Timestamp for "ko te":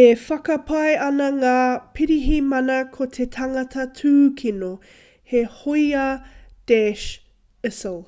2.92-3.26